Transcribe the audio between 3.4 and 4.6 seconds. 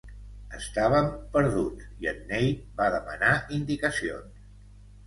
indicacions.